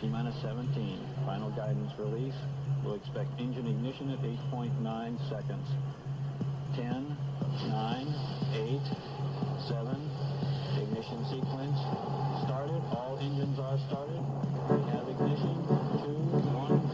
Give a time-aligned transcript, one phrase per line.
[0.00, 0.96] T-minus 17.
[1.26, 2.34] Final guidance release.
[2.84, 5.68] We'll expect engine ignition at 8.9 seconds.
[6.76, 7.16] 10,
[7.66, 8.14] 9,
[8.54, 8.80] 8,
[9.66, 10.10] 7.
[10.78, 11.80] Ignition sequence
[12.44, 12.80] started.
[12.94, 14.22] All engines are started.
[14.70, 15.66] We have ignition.
[15.66, 16.14] 2,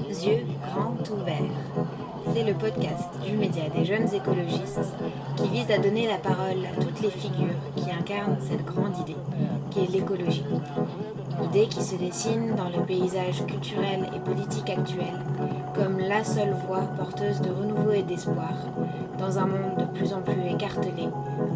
[0.09, 0.30] 1, 0.
[0.30, 1.52] Yeux grands ouverts.
[2.32, 4.80] C'est le podcast du média des jeunes écologistes
[5.36, 9.16] qui vise à donner la parole à toutes les figures qui incarnent cette grande idée
[9.71, 10.45] qu'est l'écologie.
[11.45, 15.12] Idée qui se dessine dans le paysage culturel et politique actuel
[15.75, 18.53] comme la seule voie porteuse de renouveau et d'espoir
[19.18, 21.08] dans un monde de plus en plus écartelé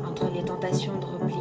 [0.06, 1.40] entre les tentations de repli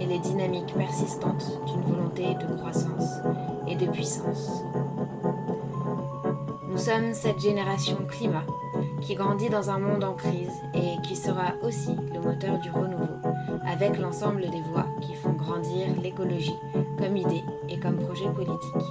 [0.00, 3.20] et les dynamiques persistantes d'une volonté de croissance
[3.66, 4.62] et de puissance.
[6.84, 8.44] Nous sommes cette génération climat
[9.00, 13.06] qui grandit dans un monde en crise et qui sera aussi le moteur du renouveau,
[13.64, 16.56] avec l'ensemble des voix qui font grandir l'écologie
[16.98, 18.88] comme idée et comme projet politique.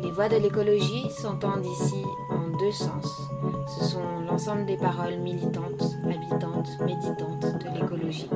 [0.00, 3.28] Les voix de l'écologie s'entendent ici en deux sens.
[3.66, 8.30] Ce sont l'ensemble des paroles militantes, habitantes, méditantes de l'écologie.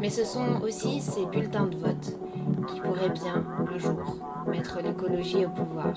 [0.00, 2.16] Mais ce sont aussi ces bulletins de vote
[2.68, 3.98] qui pourraient bien, un jour,
[4.46, 5.94] mettre l'écologie au pouvoir.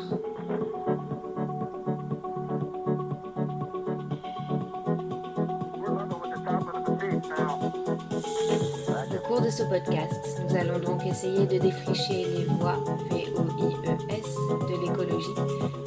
[9.12, 12.78] Au cours de ce podcast, nous allons donc essayer de défricher les voies
[13.10, 14.36] V-O-I-E-S
[14.70, 15.36] de l'écologie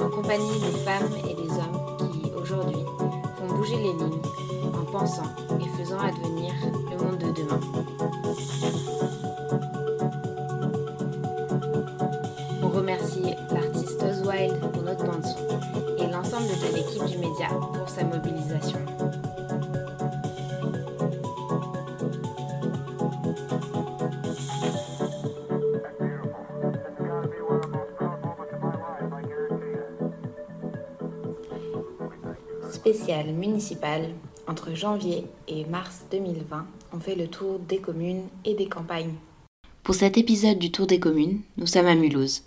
[0.01, 2.85] en compagnie des femmes et des hommes qui, aujourd'hui,
[3.37, 4.23] font bouger les lignes
[4.75, 6.53] en pensant et faisant advenir
[6.91, 7.61] le monde de demain.
[17.07, 18.79] Du média pour sa mobilisation.
[32.71, 34.15] Spécial municipal,
[34.47, 39.15] entre janvier et mars 2020, on fait le tour des communes et des campagnes.
[39.83, 42.43] Pour cet épisode du Tour des communes, nous sommes à Mulhouse.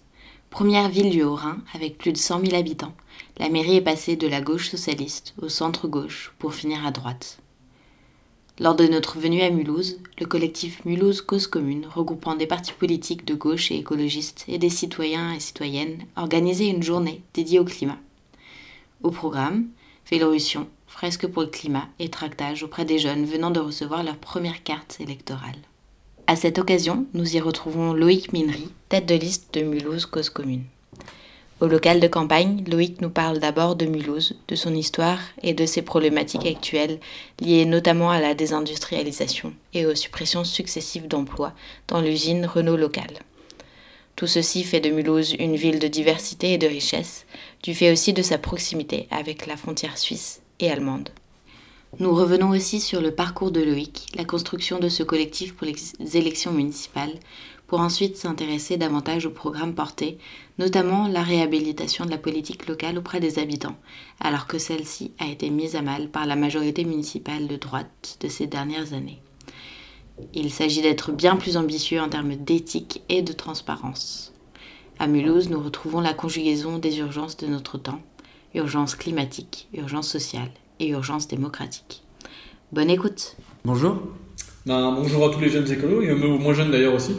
[0.52, 2.94] Première ville du Haut-Rhin avec plus de 100 000 habitants,
[3.38, 7.40] la mairie est passée de la gauche socialiste au centre-gauche pour finir à droite.
[8.60, 13.24] Lors de notre venue à Mulhouse, le collectif Mulhouse Cause Commune, regroupant des partis politiques
[13.24, 17.98] de gauche et écologistes et des citoyens et citoyennes, organisait une journée dédiée au climat.
[19.04, 19.70] Au programme,
[20.12, 24.64] Vélorussion, fresque pour le climat et tractage auprès des jeunes venant de recevoir leur première
[24.64, 25.60] carte électorale.
[26.32, 30.64] À cette occasion, nous y retrouvons Loïc Minery, tête de liste de Mulhouse Cause Commune.
[31.60, 35.66] Au local de campagne, Loïc nous parle d'abord de Mulhouse, de son histoire et de
[35.66, 37.02] ses problématiques actuelles
[37.42, 41.52] liées notamment à la désindustrialisation et aux suppressions successives d'emplois
[41.90, 43.20] dans l'usine Renault locale.
[44.16, 47.26] Tout ceci fait de Mulhouse une ville de diversité et de richesse,
[47.62, 51.10] du fait aussi de sa proximité avec la frontière suisse et allemande.
[52.00, 55.76] Nous revenons aussi sur le parcours de Loïc, la construction de ce collectif pour les
[56.18, 57.20] élections municipales,
[57.68, 60.18] pour ensuite s'intéresser davantage au programme porté,
[60.58, 63.76] notamment la réhabilitation de la politique locale auprès des habitants,
[64.22, 68.30] alors que celle-ci a été mise à mal par la majorité municipale de droite de
[68.30, 69.22] ces dernières années.
[70.34, 74.32] Il s'agit d'être bien plus ambitieux en termes d'éthique et de transparence.
[74.98, 78.02] À Mulhouse, nous retrouvons la conjugaison des urgences de notre temps,
[78.54, 82.04] urgence climatique, urgence sociale et urgence démocratique.
[82.72, 84.02] Bonne écoute Bonjour.
[84.66, 87.16] Ben, bonjour à tous les jeunes écolos, et aux moins jeunes d'ailleurs aussi.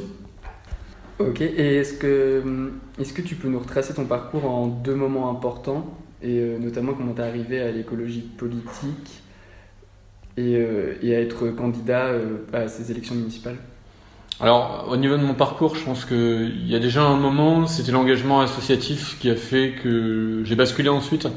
[1.20, 5.30] Ok, et est-ce que, est que tu peux nous retracer ton parcours en deux moments
[5.30, 9.22] importants, et euh, notamment comment tu es arrivé à l'écologie politique
[10.36, 13.58] et, euh, et, à être candidat euh, à ces élections municipales?
[14.40, 17.92] Alors, au niveau de mon parcours, je pense qu'il y a déjà un moment, c'était
[17.92, 21.28] l'engagement associatif qui a fait que j'ai basculé ensuite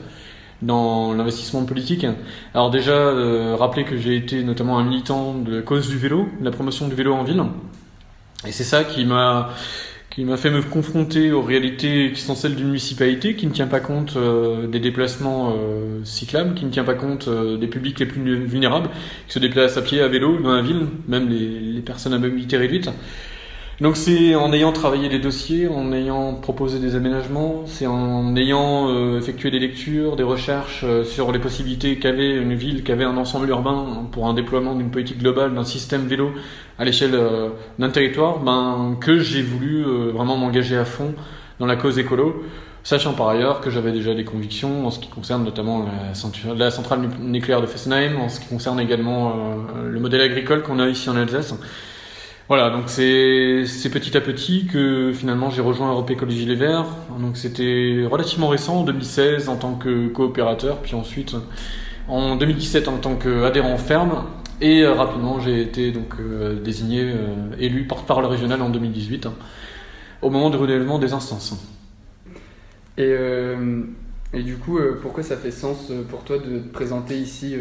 [0.62, 2.06] dans l'investissement politique.
[2.54, 6.28] Alors déjà, euh, rappeler que j'ai été notamment un militant de la cause du vélo,
[6.40, 7.44] de la promotion du vélo en ville.
[8.48, 9.50] Et c'est ça qui m'a
[10.16, 13.68] qui m'a fait me confronter aux réalités qui sont celles d'une municipalité qui ne tient
[13.68, 18.00] pas compte euh, des déplacements euh, cyclables, qui ne tient pas compte euh, des publics
[18.00, 18.90] les plus vulnérables,
[19.28, 22.56] qui se déplacent à pied, à vélo dans la ville, même les personnes à mobilité
[22.56, 22.90] réduite.
[23.82, 28.88] Donc c'est en ayant travaillé les dossiers, en ayant proposé des aménagements, c'est en ayant
[28.88, 33.18] euh, effectué des lectures, des recherches euh, sur les possibilités qu'avait une ville, qu'avait un
[33.18, 36.32] ensemble urbain pour un déploiement d'une politique globale, d'un système vélo
[36.80, 39.84] à l'échelle euh, d'un territoire, ben, que j'ai voulu
[40.14, 41.14] vraiment m'engager à fond
[41.60, 42.46] dans la cause écolo,
[42.84, 46.72] sachant par ailleurs que j'avais déjà des convictions en ce qui concerne notamment la, la
[46.72, 49.34] centrale nucléaire de Fessenheim, en ce qui concerne également
[49.86, 51.54] le modèle agricole qu'on a ici en Alsace.
[52.47, 56.86] Voilà, donc c'est petit à petit que finalement j'ai rejoint Europe Écologie Les Verts.
[57.20, 61.36] Donc c'était relativement récent, en 2016 en tant que coopérateur, puis ensuite
[62.08, 64.26] en 2017 en tant qu'adhérent ferme.
[64.62, 69.34] Et euh, rapidement j'ai été donc euh, désigné, euh, élu porte-parole régional en 2018, hein,
[70.22, 71.56] au moment du renouvellement des instances.
[73.00, 73.14] Et,
[74.34, 77.53] et du coup, pourquoi ça fait sens pour toi de te présenter ici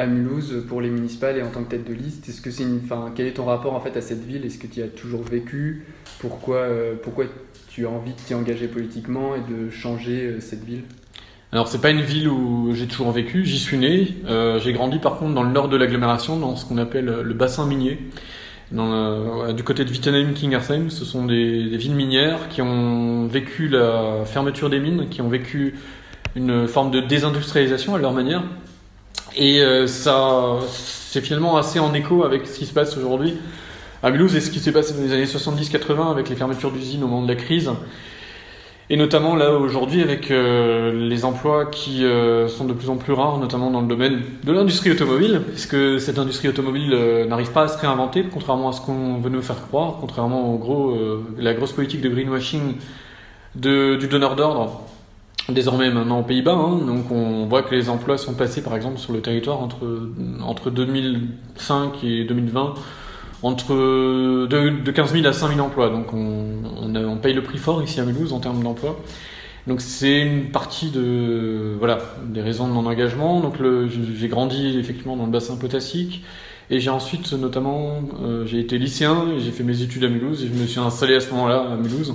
[0.00, 2.62] à Mulhouse pour les municipales et en tant que tête de liste Est-ce que c'est
[2.62, 4.44] une, enfin, quel est ton rapport en fait à cette ville?
[4.46, 5.84] Est-ce que tu y as toujours vécu?
[6.20, 7.26] Pourquoi, euh, pourquoi
[7.68, 10.84] tu as envie de t'y engager politiquement et de changer euh, cette ville?
[11.52, 14.14] Alors c'est pas une ville où j'ai toujours vécu, j'y suis né.
[14.26, 17.34] Euh, j'ai grandi par contre dans le nord de l'agglomération, dans ce qu'on appelle le
[17.34, 17.98] bassin minier,
[18.70, 20.88] du côté de Wittenheim, Kingersheim.
[20.88, 25.74] Ce sont des, villes minières qui ont vécu la fermeture des mines, qui ont vécu
[26.36, 28.44] une forme de désindustrialisation à leur manière,
[29.36, 33.36] et euh, ça, c'est finalement assez en écho avec ce qui se passe aujourd'hui
[34.02, 37.04] à Mulhouse et ce qui s'est passé dans les années 70-80 avec les fermetures d'usines
[37.04, 37.70] au moment de la crise.
[38.92, 43.12] Et notamment là aujourd'hui avec euh, les emplois qui euh, sont de plus en plus
[43.12, 46.90] rares, notamment dans le domaine de l'industrie automobile, puisque cette industrie automobile
[47.28, 50.58] n'arrive pas à se réinventer, contrairement à ce qu'on veut nous faire croire, contrairement au
[50.58, 50.98] gros,
[51.38, 52.74] la grosse politique de greenwashing
[53.54, 54.89] du donneur d'ordre
[55.52, 56.54] désormais maintenant aux Pays-Bas.
[56.54, 56.78] Hein.
[56.86, 60.10] donc on voit que les emplois sont passés par exemple sur le territoire entre,
[60.42, 62.74] entre 2005 et 2020
[63.42, 63.74] entre
[64.46, 65.90] de, 15 000 à 5 000 emplois.
[65.90, 68.98] Donc on, paye le prix fort ici à Mulhouse en termes d'emploi.
[69.66, 73.40] Donc c'est une partie de voilà des raisons de mon engagement.
[73.40, 73.54] Donc
[74.16, 76.22] j'ai grandi effectivement dans le bassin potassique
[76.70, 80.44] et j'ai ensuite notamment euh, j'ai été lycéen et j'ai fait mes études à Mulhouse
[80.44, 82.14] et je me suis installé à ce moment-là à Mulhouse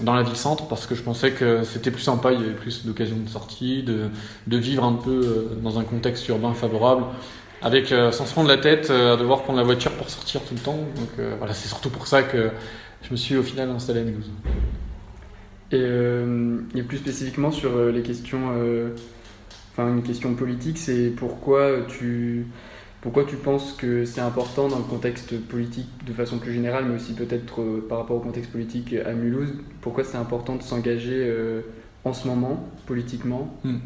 [0.00, 2.86] dans la ville-centre parce que je pensais que c'était plus sympa, il y avait plus
[2.86, 7.04] d'occasions de sortie, de, vivre un peu euh, dans un contexte urbain favorable,
[7.60, 10.40] avec euh, sans se prendre la tête euh, à devoir prendre la voiture pour sortir
[10.42, 10.78] tout le temps.
[10.96, 12.50] Donc voilà, c'est surtout pour ça que
[13.02, 14.30] je me suis au final installé à Mulhouse.
[15.72, 18.52] Et, et, plus spécifiquement sur les questions,
[19.72, 22.46] enfin une question politique, c'est pourquoi tu
[23.02, 26.94] pourquoi tu penses que c'est important dans le contexte politique de façon plus générale, mais
[26.94, 31.16] aussi peut-être euh, par rapport au contexte politique à Mulhouse Pourquoi c'est important de s'engager
[31.16, 31.62] euh,
[32.04, 33.58] en ce moment, politiquement?
[33.64, 33.78] Hmm.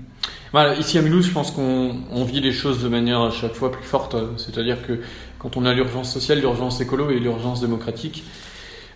[0.79, 3.85] Ici à Mulhouse, je pense qu'on vit les choses de manière à chaque fois plus
[3.85, 4.17] forte.
[4.37, 5.01] C'est-à-dire que
[5.39, 8.23] quand on a l'urgence sociale, l'urgence écolo et l'urgence démocratique,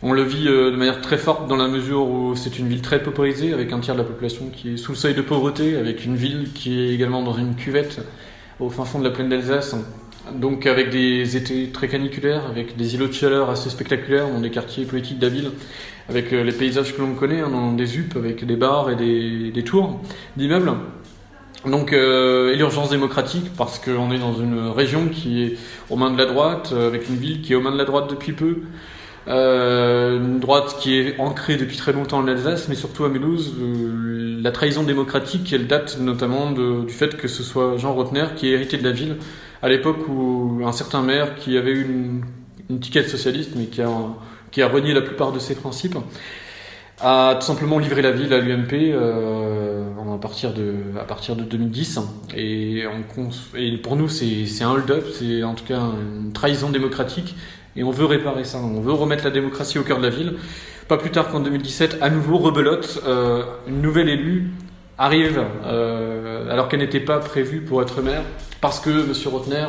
[0.03, 2.83] on le vit euh, de manière très forte dans la mesure où c'est une ville
[2.83, 5.77] très paupérisée, avec un tiers de la population qui est sous le seuil de pauvreté,
[5.77, 8.01] avec une ville qui est également dans une cuvette
[8.59, 9.75] au fin fond de la plaine d'Alsace,
[10.35, 14.51] donc avec des étés très caniculaires, avec des îlots de chaleur assez spectaculaires dans des
[14.51, 15.51] quartiers politiques d'Aville,
[16.09, 18.97] avec euh, les paysages que l'on connaît, hein, dans des UP, avec des bars et
[18.97, 20.01] des, tours
[20.37, 20.73] d'immeubles.
[21.67, 25.57] Donc, euh, et l'urgence démocratique, parce qu'on est dans une région qui est
[25.91, 27.85] aux mains de la droite, euh, avec une ville qui est aux mains de la
[27.85, 28.63] droite depuis peu,
[29.27, 33.55] une droite qui est ancrée depuis très longtemps en Alsace, mais surtout à Mulhouse,
[34.43, 38.53] la trahison démocratique, elle date notamment du fait que ce soit Jean Rotner qui est
[38.53, 39.19] hérité de la ville,
[39.63, 42.23] à l'époque où un certain maire qui avait une,
[42.71, 43.91] une ticket socialiste, mais qui a,
[44.51, 45.97] qui a renié la plupart de ses principes,
[47.03, 49.85] a tout simplement livré la ville à l'UMP euh,
[50.15, 51.99] à, partir de, à partir de 2010.
[52.37, 52.85] Et,
[53.57, 57.35] et pour nous, c'est un hold-up, c'est en tout cas une trahison démocratique.
[57.77, 60.35] Et on veut réparer ça, on veut remettre la démocratie au cœur de la ville.
[60.89, 64.51] Pas plus tard qu'en 2017, à nouveau, rebelote, euh, une nouvelle élue
[64.99, 68.25] arrive euh, alors qu'elle n'était pas prévue pour être maire
[68.61, 69.13] parce que M.
[69.27, 69.67] Rotner,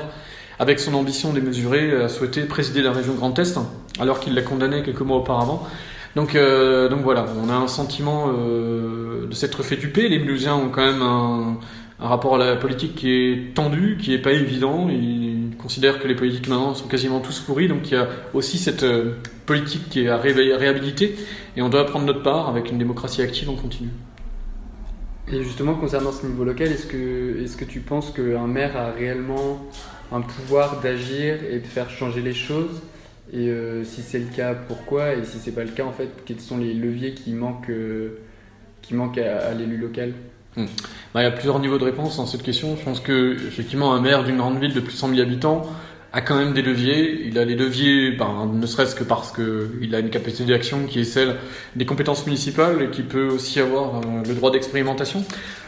[0.59, 3.57] avec son ambition démesurée, a souhaité présider la région Grand Est,
[3.99, 5.67] alors qu'il l'a condamné quelques mois auparavant.
[6.15, 10.09] Donc, euh, donc voilà, on a un sentiment euh, de s'être fait duper.
[10.09, 11.57] Les Mulhousiens ont quand même un,
[11.99, 14.89] rapport à la politique qui est tendu, qui n'est pas évident.
[14.89, 18.57] Ils considèrent que les politiques maintenant sont quasiment tous pourris, donc il y a aussi
[18.57, 19.13] cette euh,
[19.45, 21.15] politique qui est à réhabiliter,
[21.55, 23.89] et on doit prendre notre part avec une démocratie active en continu.
[25.31, 28.91] Et justement, concernant ce niveau local, est-ce que, est que tu penses qu'un maire a
[28.91, 29.65] réellement
[30.11, 32.81] un pouvoir d'agir et de faire changer les choses?
[33.33, 35.13] Et euh, si c'est le cas, pourquoi?
[35.13, 38.19] Et si c'est pas le cas, en fait, quels sont les leviers qui manquent, euh,
[38.81, 40.13] qui manquent à, l'élu local?
[40.57, 40.65] Hmm.
[41.13, 42.75] bah, Il y a plusieurs niveaux de réponse dans cette question.
[42.75, 45.61] Je pense que effectivement, un maire d'une grande ville de plus de 100 000 habitants
[46.13, 47.25] a quand même des leviers.
[47.25, 50.99] Il a les leviers, ben, ne serait-ce que parce qu'il a une capacité d'action qui
[50.99, 51.37] est celle
[51.75, 55.23] des compétences municipales et qui peut aussi avoir euh, le droit d'expérimentation.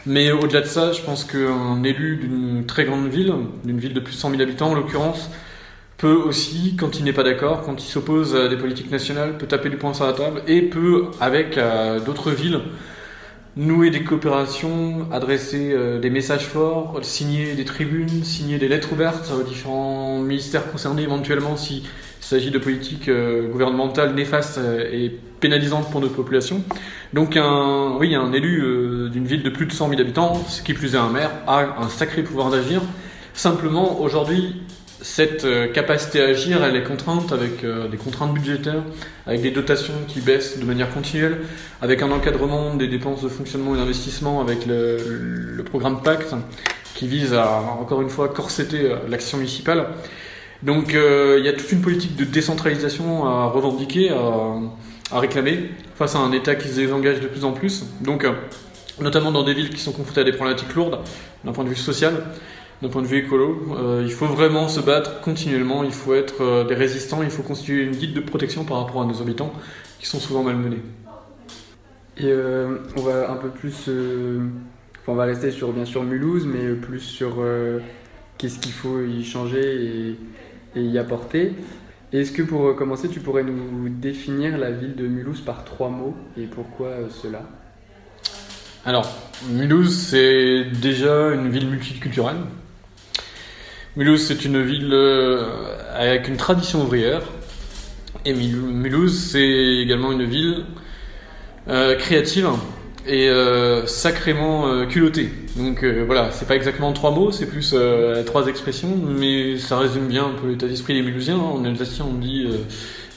[0.06, 3.32] Mais au-delà de ça, je pense qu'un élu d'une très grande ville,
[3.64, 5.30] d'une ville de plus de 100 000 habitants en l'occurrence,
[5.96, 9.46] peut aussi, quand il n'est pas d'accord, quand il s'oppose à des politiques nationales, peut
[9.46, 12.60] taper du poing sur la table et peut, avec euh, d'autres villes,
[13.56, 19.32] nouer des coopérations, adresser euh, des messages forts, signer des tribunes, signer des lettres ouvertes
[19.32, 21.84] aux différents ministères concernés éventuellement si,
[22.20, 23.10] Il s'agit de politiques
[23.52, 24.58] gouvernementales néfastes
[24.92, 26.62] et pénalisantes pour notre population.
[27.12, 30.72] Donc un, oui, un élu d'une ville de plus de 100 000 habitants, ce qui
[30.72, 32.80] plus est un maire, a un sacré pouvoir d'agir.
[33.34, 34.62] Simplement, aujourd'hui,
[35.02, 38.82] cette euh, capacité à agir, elle est contrainte avec euh, des contraintes budgétaires,
[39.26, 41.38] avec des dotations qui baissent de manière continuelle,
[41.82, 46.34] avec un encadrement des dépenses de fonctionnement et d'investissement, avec le, programme Pacte
[46.94, 49.86] qui vise à, encore une fois, corseter euh, l'action municipale.
[50.62, 56.20] Donc il y a toute une politique de décentralisation à revendiquer, à, réclamer, face à
[56.20, 57.84] un État qui se désengage de plus en plus.
[58.00, 58.24] Donc
[58.98, 61.00] notamment dans des villes qui sont confrontées à des problématiques lourdes
[61.44, 62.14] d'un point de vue social
[62.84, 63.62] d'un point de vue écolo.
[63.78, 67.42] Euh, il faut vraiment se battre continuellement, il faut être euh, des résistants, il faut
[67.42, 69.52] constituer une guide de protection par rapport à nos habitants
[69.98, 70.82] qui sont souvent malmenés.
[72.18, 73.88] Et euh, on va un peu plus.
[75.08, 77.42] on va rester sur bien sûr Mulhouse, mais plus sur
[78.36, 80.16] qu'est-ce qu'il faut y changer
[80.76, 81.54] et, y apporter.
[82.12, 86.14] Est-ce que pour commencer, tu pourrais nous définir la ville de Mulhouse par trois mots
[86.36, 87.48] et pourquoi cela?
[88.84, 89.10] Alors,
[89.48, 92.36] Mulhouse, c'est déjà une ville multiculturelle.
[93.96, 95.44] Mulhouse, c'est une ville euh,
[95.94, 97.22] avec une tradition ouvrière.
[98.24, 100.64] Et Mulhouse, c'est également une ville
[101.68, 102.48] euh, créative
[103.06, 105.30] et euh, sacrément culottée.
[105.56, 107.72] Donc voilà, c'est pas exactement trois mots, c'est plus
[108.26, 111.36] trois expressions, mais ça résume bien un peu l'état d'esprit des Mulhousiens.
[111.36, 111.60] Hein.
[111.60, 112.48] En Alsacien, on dit,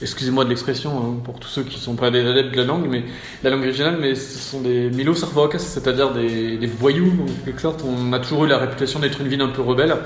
[0.00, 2.86] excusez-moi de l'expression hein, pour tous ceux qui sont pas des adeptes de la langue,
[2.88, 3.02] mais
[3.42, 7.82] la langue régionale, mais ce sont des Milo c'est-à-dire des, des voyous en quelque sorte.
[7.84, 9.96] On a toujours eu la réputation d'être une ville un peu rebelle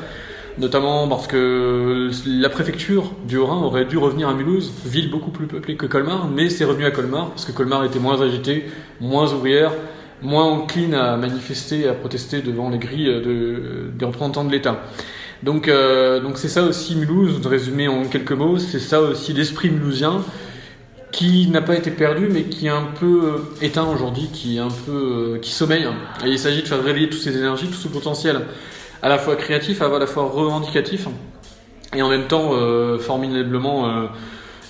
[0.58, 5.46] notamment parce que la préfecture du Haut-Rhin aurait dû revenir à Mulhouse, ville beaucoup plus
[5.46, 8.66] peuplée que Colmar, mais c'est revenu à Colmar parce que Colmar était moins agité,
[9.00, 9.72] moins ouvrière,
[10.20, 14.82] moins encline à manifester, à protester devant les grilles de, des représentants de l'État.
[15.42, 19.70] Donc, euh, donc c'est ça aussi Mulhouse, résumé en quelques mots, c'est ça aussi l'esprit
[19.70, 20.22] mulhousien
[21.10, 24.60] qui n'a pas été perdu, mais qui est un peu euh, éteint aujourd'hui, qui est
[24.60, 25.86] un peu, euh, qui sommeille.
[26.24, 28.40] Et il s'agit de faire réveiller toutes ces énergies, tout ce potentiel
[29.02, 31.08] à la fois créatif, à la fois revendicatif,
[31.94, 34.06] et en même temps euh, formidablement euh,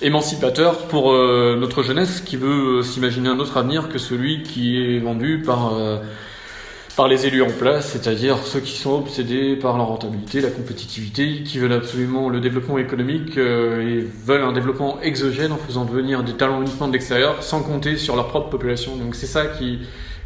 [0.01, 4.99] émancipateur pour euh, notre jeunesse qui veut s'imaginer un autre avenir que celui qui est
[4.99, 5.73] vendu par,
[7.07, 11.57] les élus en place, c'est-à-dire ceux qui sont obsédés par la rentabilité, la compétitivité, qui
[11.57, 16.61] veulent absolument le développement économique et veulent un développement exogène en faisant venir des talents
[16.61, 18.95] uniquement de l'extérieur sans compter sur leur propre population.
[18.95, 19.79] Donc c'est ça qui,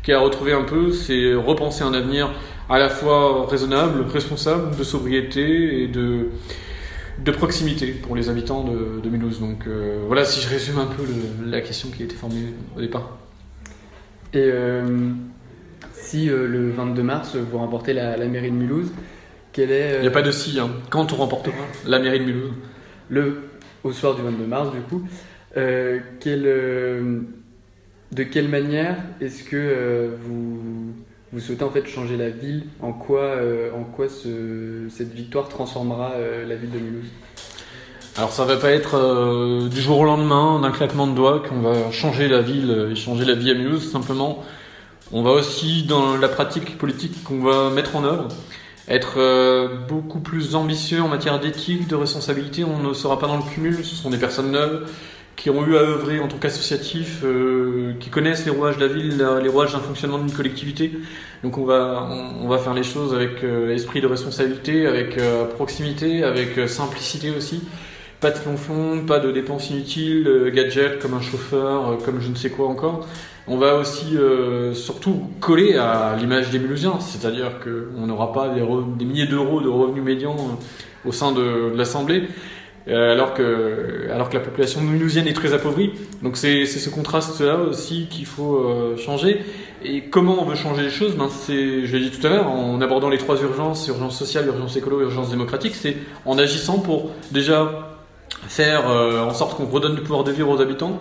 [0.03, 2.31] qui a retrouvé un peu, c'est repenser un avenir
[2.69, 6.29] à la fois raisonnable, responsable, de sobriété et de,
[7.23, 9.39] de proximité pour les habitants de, de Mulhouse.
[9.39, 11.03] Donc euh, voilà si je résume un peu
[11.45, 13.17] la question qui a été formulée au départ.
[14.33, 15.11] Et euh,
[15.93, 18.91] si euh, le 22 mars vous remportez la, mairie de Mulhouse,
[19.53, 19.95] quelle est...
[19.95, 20.69] Il n'y a pas de si, hein.
[20.89, 21.55] quand on remportera
[21.85, 22.53] la mairie de Mulhouse
[23.09, 23.43] le,
[23.85, 25.03] Au soir du 22 mars du coup,
[26.19, 30.93] quelle, de quelle manière est-ce que vous
[31.33, 32.63] vous souhaitez en fait changer la ville.
[32.81, 37.09] En quoi, euh, en quoi ce, cette victoire transformera euh, la ville de Mulhouse?
[38.15, 41.59] Alors ça va pas être euh, du jour au lendemain, d'un claquement de doigts, qu'on
[41.59, 43.91] va changer la ville et changer la vie à Mulhouse.
[43.91, 44.43] Simplement,
[45.11, 48.27] on va aussi dans la pratique politique qu'on va mettre en œuvre
[48.89, 49.19] être
[49.89, 52.63] beaucoup plus ambitieux en matière d'éthique, de responsabilité.
[52.63, 53.83] On ne sera pas dans le cumul.
[53.83, 54.89] Ce sont des personnes neuves
[55.37, 58.93] qui ont eu à œuvrer en tant qu'associatifs, euh, qui connaissent les rouages de la
[58.93, 60.91] ville, les rouages d'un fonctionnement d'une collectivité.
[61.43, 62.09] Donc on va,
[62.41, 66.67] on, va faire les choses avec euh, esprit de responsabilité, avec euh, proximité, avec euh,
[66.67, 67.61] simplicité aussi.
[68.19, 72.49] Pas de flonflon, pas de dépenses inutiles, gadgets comme un chauffeur, comme je ne sais
[72.49, 73.05] quoi encore.
[73.47, 74.17] On va aussi
[74.73, 80.03] surtout coller à l'image des Mulhousiens, c'est-à-dire qu'on n'aura pas des, milliers d'euros de revenus
[80.03, 80.35] médians
[81.05, 82.27] au sein de, l'Assemblée, euh,
[82.89, 85.91] alors que, alors que la population mulhousienne est très appauvrie.
[86.23, 89.43] Donc c'est ce contraste-là aussi qu'il faut euh, changer.
[89.83, 91.15] Et comment on veut changer les choses?
[91.15, 94.47] Ben c'est, Je l'ai dit tout à l'heure, en abordant les trois urgences, urgence sociale,
[94.47, 97.97] urgence écolo, urgence démocratique, c'est en agissant pour déjà
[98.47, 100.99] faire euh, en sorte qu'on redonne du pouvoir de vivre aux habitants.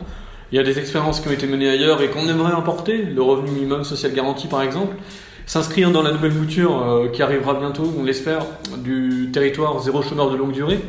[0.52, 3.22] Il y a des expériences qui ont été menées ailleurs et qu'on aimerait importer, le
[3.22, 4.96] revenu minimum social garanti par exemple
[5.44, 8.46] s'inscrire dans la nouvelle mouture qui arrivera bientôt, on l'espère,
[8.78, 10.80] du territoire zéro chômeur de longue durée.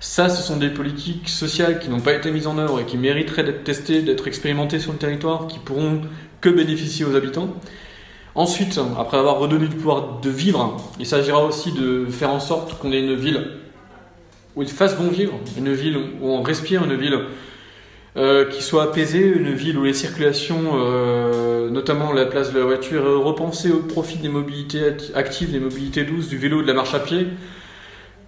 [0.00, 2.96] Ça, ce sont des politiques sociales qui n'ont pas été mises en œuvre et qui
[2.96, 6.02] mériteraient d'être testées, d'être expérimentées sur le territoire, qui pourront
[6.40, 7.48] que bénéficier aux habitants.
[8.36, 12.78] Ensuite, après avoir redonné du pouvoir de vivre, il s'agira aussi de faire en sorte
[12.78, 13.48] qu'on ait une ville
[14.54, 17.18] où il fasse bon vivre, une ville où on respire, une ville
[18.16, 22.64] euh, qui soit apaisée, une ville où les circulations, euh, notamment la place de la
[22.64, 24.82] voiture, est repensée au profit des mobilités
[25.14, 27.26] actives, des mobilités douces, du vélo, de la marche à pied,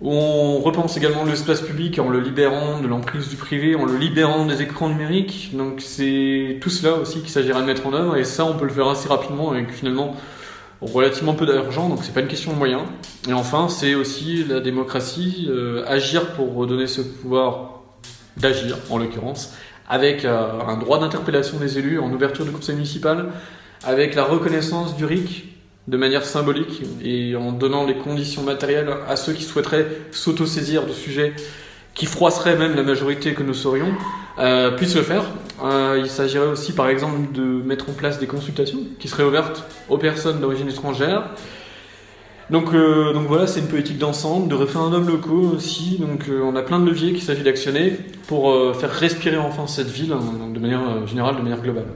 [0.03, 4.47] On repense également l'espace public en le libérant de l'emprise du privé, en le libérant
[4.47, 5.51] des écrans numériques.
[5.53, 8.65] Donc c'est tout cela aussi qu'il s'agira de mettre en œuvre et ça on peut
[8.65, 10.17] le faire assez rapidement avec finalement
[10.81, 12.83] relativement peu d'argent, donc c'est pas une question de moyens.
[13.29, 17.83] Et enfin c'est aussi la démocratie, euh, agir pour redonner ce pouvoir
[18.39, 19.55] d'agir en l'occurrence,
[19.87, 23.27] avec euh, un droit d'interpellation des élus en ouverture du conseil municipal,
[23.85, 25.50] avec la reconnaissance du RIC
[25.89, 30.93] de manière symbolique et en donnant les conditions matérielles à ceux qui souhaiteraient s'autosaisir de
[30.93, 31.35] sujets
[31.95, 33.93] qui froisseraient même la majorité que nous serions,
[34.39, 35.25] euh, puissent le faire.
[35.63, 39.65] Euh, il s'agirait aussi par exemple de mettre en place des consultations qui seraient ouvertes
[39.89, 41.31] aux personnes d'origine étrangère.
[42.49, 45.99] Donc, euh, voilà, c'est une politique d'ensemble, de référendums locaux aussi.
[46.01, 47.97] Donc on a plein de leviers qu'il s'agit d'actionner
[48.27, 51.87] pour faire respirer enfin cette ville hein, de manière générale, de manière globale.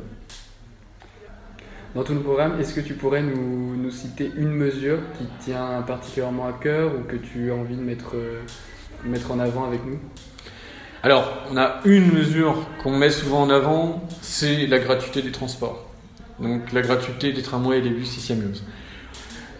[1.95, 6.49] Dans tout le programme, est-ce que tu pourrais nous, citer une mesure qui tient particulièrement
[6.49, 8.41] à cœur ou que tu as envie de mettre, euh,
[9.31, 9.99] en avant avec nous?
[11.05, 15.89] Alors, on a une mesure qu'on met souvent en avant, c'est la gratuité des transports.
[16.41, 18.65] Donc la gratuité des tramways et des bus ici à Mulhouse.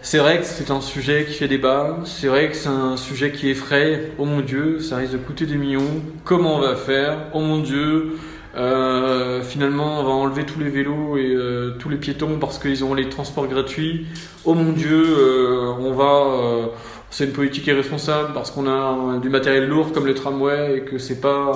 [0.01, 3.31] C'est vrai que c'est un sujet qui fait débat, c'est vrai que c'est un sujet
[3.31, 4.11] qui effraie.
[4.17, 6.01] Oh mon Dieu, ça risque de coûter des millions.
[6.25, 7.27] Comment on va faire?
[7.33, 8.17] Oh mon Dieu,
[8.55, 12.83] euh, finalement, on va enlever tous les vélos et euh, tous les piétons parce qu'ils
[12.85, 14.07] ont les transports gratuits.
[14.45, 16.71] Oh mon Dieu, euh, on va.
[17.09, 20.97] c'est une politique irresponsable parce qu'on a du matériel lourd comme le tramway et que
[20.97, 21.51] c'est pas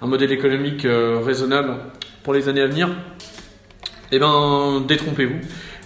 [0.00, 1.76] un, modèle économique raisonnable
[2.24, 2.88] pour les années à venir.
[4.12, 5.40] Eh ben, détrompez-vous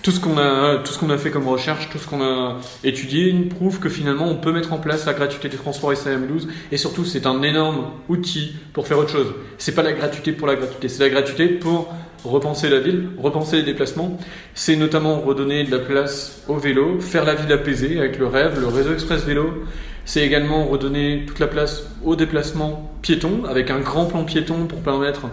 [0.04, 2.58] tout ce qu'on a, tout ce qu'on a fait comme recherche, tout ce qu'on a
[2.84, 6.46] étudié prouve que finalement on peut mettre en place la gratuité des transports SAM 12
[6.70, 9.32] et surtout c'est un énorme outil pour faire autre chose.
[9.56, 11.90] C'est pas la gratuité pour la gratuité, c'est la gratuité pour
[12.22, 14.18] repenser la ville, repenser les déplacements.
[14.52, 18.60] C'est notamment redonner de la place au vélo, faire la ville apaisée avec le rêve,
[18.60, 19.64] le réseau express vélo.
[20.04, 24.80] C'est également redonner toute la place aux déplacements piétons avec un grand plan piéton pour
[24.80, 25.28] permettre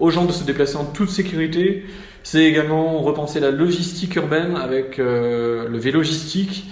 [0.00, 1.84] aux gens de se déplacer en toute sécurité.
[2.24, 6.64] C'est également repenser la logistique urbaine avec euh, le vélogistique.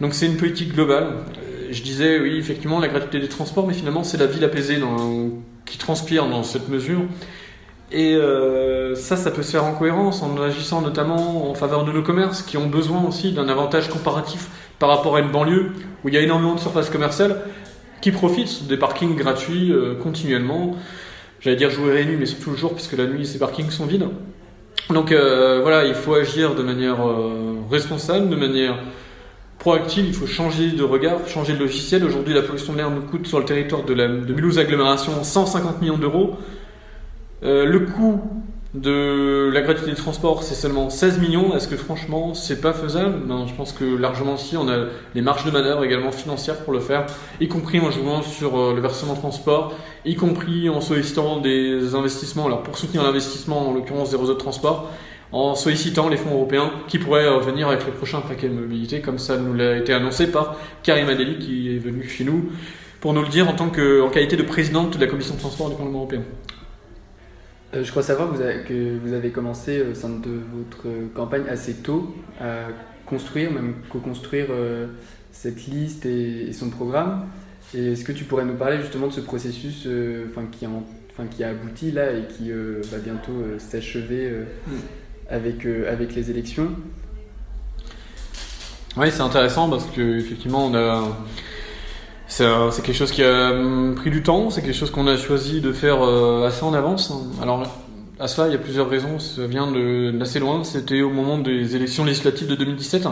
[0.00, 1.08] Donc c'est une politique globale.
[1.36, 4.78] Euh, je disais, oui, effectivement, la gratuité des transports, mais finalement, c'est la ville apaisée
[5.66, 7.00] qui transpire dans cette mesure.
[7.90, 11.90] Et euh, ça, ça peut se faire en cohérence, en agissant notamment en faveur de
[11.90, 15.72] nos commerces, qui ont besoin aussi d'un avantage comparatif par rapport à une banlieue,
[16.04, 17.42] où il y a énormément de surfaces commerciales,
[18.00, 20.76] qui profitent des parkings gratuits continuellement.
[21.40, 23.86] J'allais dire jouer et nuit, mais surtout le jour, puisque la nuit, ces parkings sont
[23.86, 24.06] vides.
[24.92, 28.76] Donc euh, voilà, il faut agir de manière euh, responsable, de manière
[29.58, 32.04] proactive, il faut changer de regard, changer de logiciel.
[32.04, 35.22] Aujourd'hui, la pollution de l'air nous coûte sur le territoire de, la, de Mulhouse Agglomération
[35.22, 36.36] 150 millions d'euros.
[37.42, 38.20] Euh, le coût
[38.74, 41.56] de la gratuité de transport, c'est seulement 16 millions.
[41.56, 43.26] Est-ce que franchement, c'est pas faisable?
[43.26, 46.72] Ben, Je pense que largement si, on a les marges de manœuvre également financières pour
[46.72, 47.06] le faire,
[47.40, 52.46] y compris en jouant sur euh, le versement transport, y compris en sollicitant des investissements.
[52.46, 54.88] Alors pour soutenir l'investissement, en l'occurrence des réseaux de transport,
[55.32, 59.00] en sollicitant les fonds européens qui pourraient euh, venir avec le prochain paquet de mobilité,
[59.00, 62.50] comme ça nous l'a été annoncé par Karim Adeli qui est venu chez nous
[63.00, 65.40] pour nous le dire en tant que en qualité de présidente de la commission de
[65.40, 66.22] transport du Parlement européen.
[67.74, 71.74] Euh, je crois savoir que vous, avez, commencé euh, au sein de votre campagne assez
[71.74, 72.68] tôt à
[73.06, 74.86] construire, même co-construire euh,
[75.30, 77.26] cette liste et, son programme.
[77.72, 79.86] Et est-ce que tu pourrais nous parler justement de ce processus
[80.28, 80.66] enfin, qui,
[81.36, 84.28] qui a abouti là et qui va bientôt s'achever
[84.66, 84.72] mm.
[85.28, 86.72] avec, avec les élections?
[88.96, 91.16] Oui, c'est intéressant parce qu'effectivement, on a
[92.30, 95.60] c'est quelque chose qui a hum, pris du temps, c'est quelque chose qu'on a choisi
[95.60, 97.12] de faire euh, assez en avance.
[97.42, 97.62] Alors,
[98.20, 99.18] à cela, il y a plusieurs raisons.
[99.18, 99.70] Ça vient
[100.12, 100.62] d'assez loin.
[100.62, 103.08] C'était au moment des élections législatives de 2017.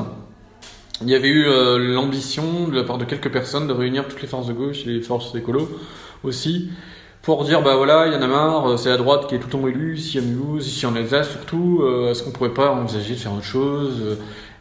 [1.03, 4.23] Il y avait eu euh, l'ambition de la part de quelques personnes de réunir toutes
[4.23, 5.69] les forces de gauche et les forces écolo
[6.25, 6.71] aussi
[7.23, 9.39] pour dire bah voilà, il y en a marre, euh, c'est la droite qui est
[9.39, 12.73] tout le temps élue, ici à Mulhouse, ici en Alsace surtout, est-ce qu'on pourrait pas
[12.73, 14.19] envisager de faire autre chose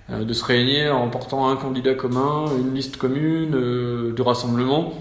[0.10, 4.94] de se réunir en portant un candidat commun, une liste commune euh, de rassemblement.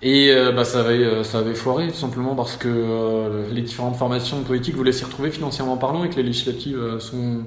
[0.00, 4.92] Et euh, bah, ça, avait, foiré tout simplement parce que les différentes formations politiques voulaient
[4.92, 7.42] s'y retrouver financièrement parlant et que les législatives sont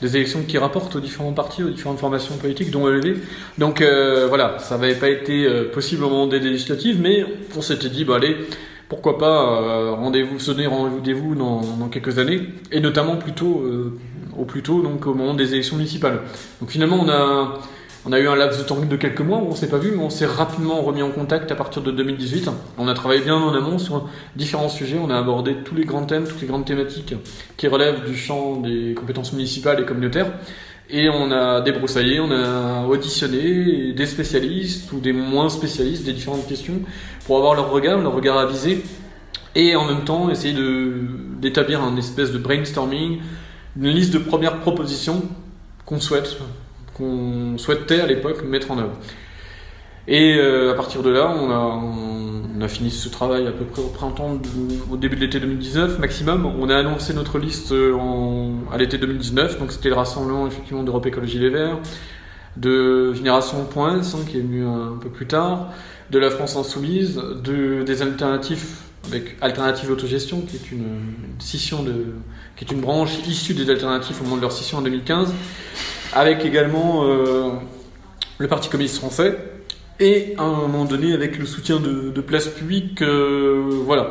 [0.00, 3.18] des élections qui rapportent aux différents partis, aux différentes formations politiques dont ELV.
[3.58, 3.82] Donc
[4.28, 7.24] voilà, ça n'avait pas été possible au moment des législatives, mais
[7.56, 8.36] on s'était dit, bah allez,
[8.88, 12.40] pourquoi pas rendez-vous, sonner rendez-vous dans, dans quelques années,
[12.72, 13.64] et notamment plutôt
[14.38, 16.20] au plus tôt, donc au moment des élections municipales.
[16.60, 17.60] Donc finalement, on a,
[18.04, 19.92] on a eu un laps de temps de quelques mois où on s'est pas vu,
[19.92, 22.50] mais on s'est rapidement remis en contact à partir de 2018.
[22.78, 26.04] On a travaillé bien en amont sur différents sujets, on a abordé tous les grands
[26.04, 27.14] thèmes, toutes les grandes thématiques
[27.56, 30.32] qui relèvent du champ des compétences municipales et communautaires.
[30.90, 36.46] Et on a débroussaillé, on a auditionné des spécialistes ou des moins spécialistes des différentes
[36.46, 36.80] questions
[37.24, 38.82] pour avoir leur regard, leur regard avisé,
[39.54, 40.54] et en même temps essayer
[41.40, 43.20] d'établir un espèce de brainstorming,
[43.76, 45.22] une liste de premières propositions
[45.86, 46.36] qu'on souhaite,
[46.94, 48.92] qu'on souhaitait à l'époque mettre en œuvre.
[50.08, 53.88] Et euh, à partir de là, on a, fini ce travail à peu près au
[53.88, 54.38] printemps,
[54.90, 56.46] au début de l'été 2019 maximum.
[56.46, 57.96] On a annoncé notre liste euh,
[58.72, 61.78] à l'été 2019, donc c'était le rassemblement effectivement d'Europe Écologie Les Verts,
[62.56, 65.72] de Génération Point, hein, qui est venu un peu plus tard,
[66.10, 71.00] de la France Insoumise, de, des alternatives avec Alternative Autogestion, qui est une,
[71.38, 72.14] scission de,
[72.56, 75.32] qui est une branche issue des alternatives au moment de leur scission en 2015,
[76.12, 77.50] avec également euh,
[78.38, 79.36] le Parti communiste français,
[80.00, 84.10] et à un moment donné avec le soutien de, Place Publique, euh, voilà.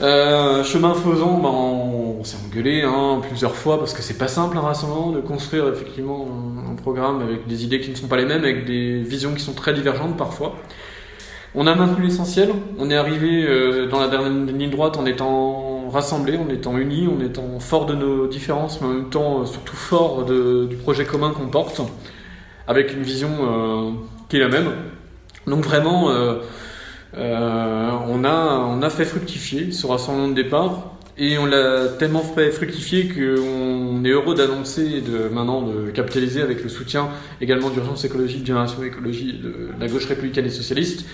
[0.00, 4.56] Euh, chemin faisant, ben, on, s'est engueulé hein, plusieurs fois parce que c'est pas simple
[4.56, 6.26] un rassemblement de construire effectivement
[6.70, 9.42] un, programme avec des idées qui ne sont pas les mêmes, avec des visions qui
[9.42, 10.56] sont très divergentes parfois.
[11.54, 15.88] On a maintenu l'essentiel, on est arrivé euh, dans la dernière ligne droite en étant
[15.88, 19.76] rassemblés, en étant unis, en étant fort de nos différences, mais en même temps surtout
[19.76, 21.80] fort du projet commun qu'on porte,
[22.66, 23.30] avec une vision
[24.28, 24.70] qui est la même.
[25.46, 26.36] Donc vraiment, euh,
[27.16, 30.90] euh, on, a, on a fait fructifier ce rassemblement de départ.
[31.16, 36.60] Et on l'a tellement fait fructifier qu'on est heureux d'annoncer de maintenant de capitaliser avec
[36.64, 37.08] le soutien
[37.40, 41.06] également d'urgence écologique, génération écologie de la gauche républicaine et socialiste.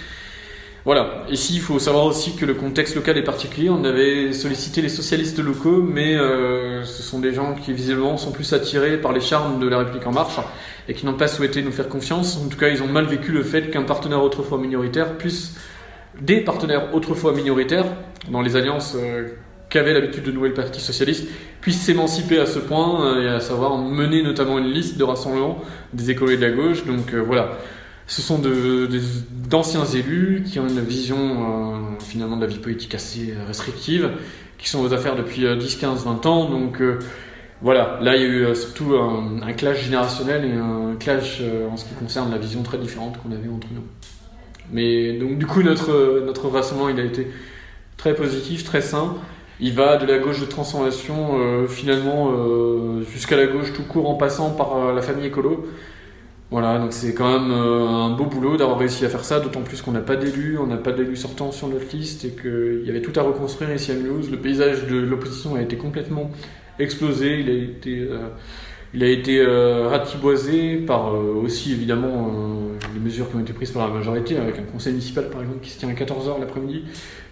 [0.86, 1.24] Voilà.
[1.28, 3.68] Ici, il faut savoir aussi que le contexte local est particulier.
[3.68, 8.32] On avait sollicité les socialistes locaux, mais euh, ce sont des gens qui visiblement sont
[8.32, 10.40] plus attirés par les charmes de la République en marche
[10.88, 12.38] et qui n'ont pas souhaité nous faire confiance.
[12.38, 15.54] En tout cas, ils ont mal vécu le fait qu'un partenaire autrefois minoritaire puisse,
[16.18, 17.86] des partenaires autrefois minoritaires,
[18.30, 19.28] dans les alliances euh,
[19.68, 21.28] qu'avait l'habitude de nouer le Parti Socialiste,
[21.60, 25.58] puissent s'émanciper à ce point, euh, et à savoir mener notamment une liste de rassemblement
[25.92, 26.86] des écolos de la gauche.
[26.86, 27.58] Donc voilà,
[28.10, 28.40] ce sont
[29.48, 34.10] d'anciens élus qui ont une vision finalement de la vie politique assez restrictive,
[34.58, 36.50] qui sont aux affaires depuis 10, 15, 20 ans.
[36.50, 36.82] Donc
[37.62, 41.68] voilà, là il y a eu euh, surtout un, clash générationnel et un clash euh,
[41.68, 43.82] en ce qui concerne la vision très différente qu'on avait entre nous.
[44.72, 47.30] Mais donc du coup notre, rassemblement il a été
[47.98, 49.16] très positif, très sain.
[49.62, 52.32] Il va de la gauche de transformation euh, finalement
[53.12, 55.68] jusqu'à la gauche tout court en passant par la famille écolo.
[56.50, 59.82] Voilà, donc c'est quand même un beau boulot d'avoir réussi à faire ça, d'autant plus
[59.82, 62.90] qu'on n'a pas d'élus, on n'a pas d'élus sortants sur notre liste et qu'il y
[62.90, 64.32] avait tout à reconstruire ici à Mulhouse.
[64.32, 66.32] Le paysage de l'opposition a été complètement
[66.80, 68.28] explosé, il a été, euh,
[68.94, 72.32] il a été euh, ratiboisé par euh, aussi évidemment
[72.94, 75.60] les mesures qui ont été prises par la majorité, avec un conseil municipal par exemple
[75.62, 76.82] qui se tient à 14h l'après-midi,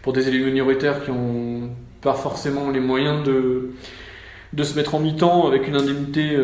[0.01, 1.71] pour des élus minoritaires qui n'ont
[2.03, 3.71] pas forcément les moyens de,
[4.53, 6.37] de se mettre en mi-temps avec une indemnité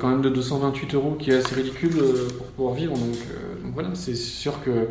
[0.00, 1.94] quand même de 228 euros qui est assez ridicule
[2.36, 2.94] pour pouvoir vivre.
[2.94, 3.14] Donc,
[3.74, 4.88] voilà, c'est sûr que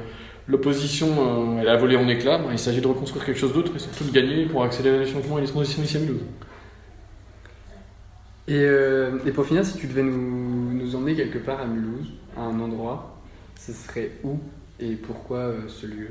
[0.47, 2.39] l'opposition, elle a volé en éclats.
[2.51, 5.39] Il s'agit de reconstruire quelque chose d'autre et surtout de gagner pour accélérer les changements
[5.39, 6.21] et les transitions ici à Mulhouse.
[8.49, 12.59] Euh, et, pour finir, si tu devais nous, emmener quelque part à Mulhouse, à un
[12.59, 13.21] endroit,
[13.59, 14.39] ce serait où
[14.79, 16.09] et pourquoi euh, ce lieu?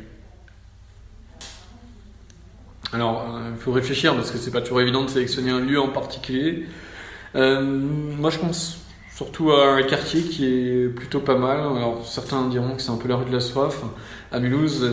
[2.93, 5.81] Alors, euh, il faut réfléchir parce que c'est pas toujours évident de sélectionner un lieu
[5.81, 6.67] en particulier.
[7.35, 8.79] moi, je pense
[9.15, 11.59] surtout à un quartier qui est plutôt pas mal.
[11.61, 13.83] Alors, certains diront que c'est un peu la rue de la soif
[14.31, 14.85] à Mulhouse.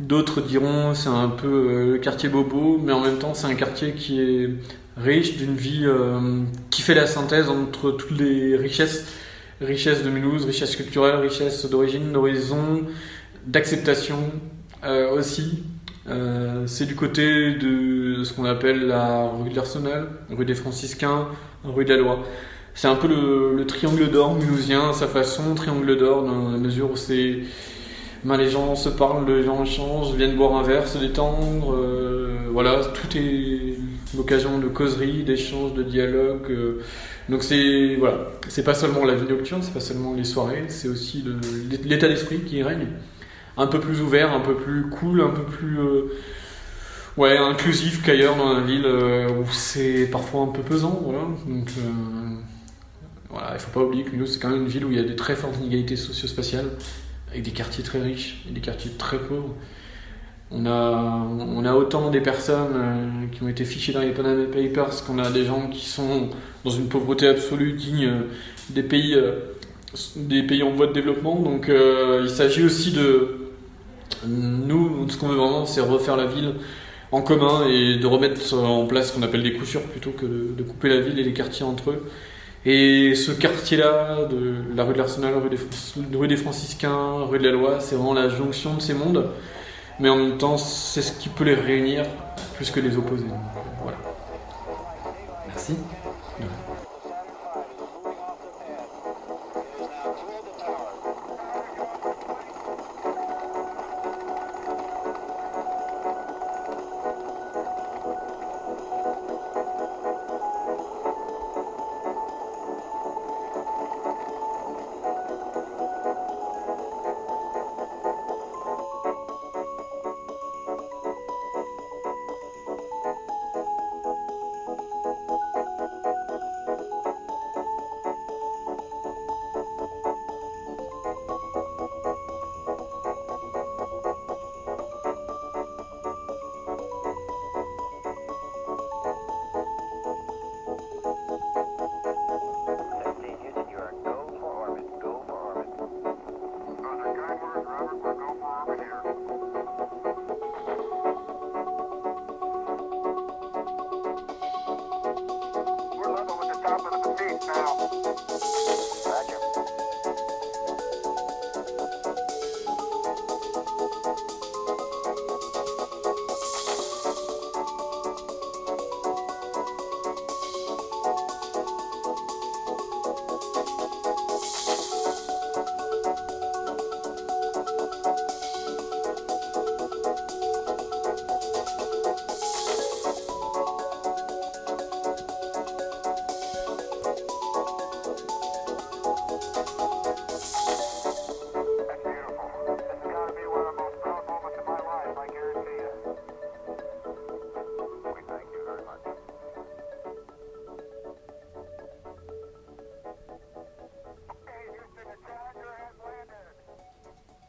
[0.00, 3.92] D'autres diront c'est un peu le quartier bobo, mais en même temps c'est un quartier
[3.92, 4.50] qui est
[4.96, 9.06] riche, d'une vie euh, qui fait la synthèse entre toutes les richesses,
[9.60, 12.86] richesses de Mulhouse, richesses culturelles, richesses d'origine, d'horizon,
[13.46, 14.18] d'acceptation
[14.84, 15.62] euh, aussi.
[16.08, 21.28] Euh, c'est du côté de ce qu'on appelle la rue de l'Arsenal, rue des Franciscains,
[21.64, 22.18] rue de la Loi.
[22.74, 26.90] C'est un peu le, triangle d'or mulhousien à sa façon, triangle d'or dans la mesure
[26.90, 27.40] où c'est
[28.24, 31.76] ben, les gens se parlent, les gens échangent, viennent boire un verre, se détendre.
[32.52, 33.76] voilà, tout est
[34.16, 36.50] l'occasion de causerie, d'échanges, de dialogue.
[36.50, 36.82] Euh.
[37.28, 40.88] donc c'est voilà, c'est pas seulement la vie nocturne, c'est pas seulement les soirées, c'est
[40.88, 41.24] aussi
[41.84, 42.88] l'état d'esprit qui règne,
[43.56, 46.12] un peu plus ouvert, un peu plus cool, un peu plus euh,
[47.16, 51.12] ouais inclusif qu'ailleurs dans la ville euh, où c'est parfois un peu pesant.
[51.46, 51.70] Donc
[53.30, 55.00] voilà, il faut pas oublier que nous c'est quand même une ville où il y
[55.00, 56.70] a des très fortes inégalités socio-spatiales,
[57.30, 59.54] avec des quartiers très riches et des quartiers très pauvres.
[60.54, 64.44] On a, on a autant des personnes euh, qui ont été fichées dans les Panama
[64.44, 66.28] Papers qu'on a des gens qui sont
[66.64, 68.20] dans une pauvreté absolue digne euh,
[68.68, 69.32] des pays, euh,
[70.14, 71.36] des pays en voie de développement.
[71.36, 73.41] Donc il s'agit aussi de.
[74.26, 76.54] Nous, ce qu'on veut vraiment, c'est refaire la ville
[77.10, 80.62] en commun et de remettre en place ce qu'on appelle des coussures plutôt que de,
[80.62, 82.10] couper la ville et les quartiers entre eux.
[82.64, 85.50] Et ce quartier-là, de la rue de l'Arsenal, rue
[86.16, 89.28] rue des Franciscains, rue de la Loi, c'est vraiment la jonction de ces mondes.
[89.98, 92.04] Mais en même temps, c'est ce qui peut les réunir
[92.54, 93.26] plus que les opposer.
[93.82, 93.98] Voilà.
[95.48, 95.74] Merci.